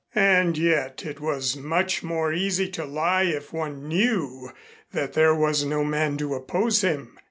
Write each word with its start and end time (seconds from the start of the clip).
And 0.15 0.57
yet 0.57 1.05
it 1.05 1.19
was 1.19 1.55
much 1.55 2.01
more 2.01 2.33
easy 2.33 2.67
to 2.69 2.85
lie 2.85 3.21
if 3.25 3.53
one 3.53 3.87
knew 3.87 4.49
that 4.93 5.13
there 5.13 5.35
was 5.35 5.63
no 5.63 5.83
man 5.83 6.17
to 6.17 6.33
oppose 6.33 6.81
him. 6.81 7.19